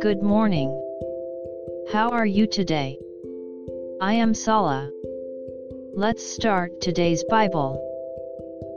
[0.00, 0.70] Good morning.
[1.92, 2.98] How are you today?
[4.00, 4.90] I am Sala.
[5.92, 7.78] Let's start today's Bible.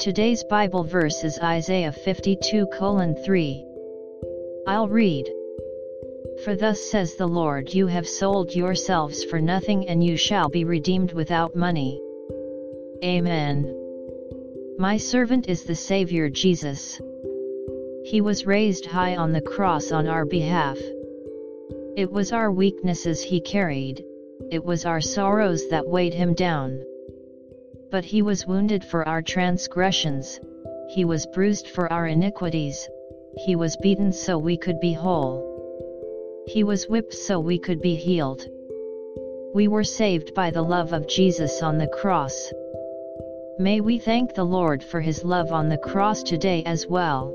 [0.00, 2.66] Today's Bible verse is Isaiah 52
[3.24, 3.66] 3.
[4.66, 5.32] I'll read.
[6.42, 10.64] For thus says the Lord You have sold yourselves for nothing and you shall be
[10.64, 12.00] redeemed without money.
[13.04, 13.76] Amen.
[14.76, 17.00] My servant is the Saviour Jesus.
[18.10, 20.78] He was raised high on the cross on our behalf.
[21.94, 24.02] It was our weaknesses he carried,
[24.50, 26.82] it was our sorrows that weighed him down.
[27.90, 30.40] But he was wounded for our transgressions,
[30.88, 32.88] he was bruised for our iniquities,
[33.36, 35.44] he was beaten so we could be whole.
[36.46, 38.42] He was whipped so we could be healed.
[39.52, 42.54] We were saved by the love of Jesus on the cross.
[43.58, 47.34] May we thank the Lord for his love on the cross today as well.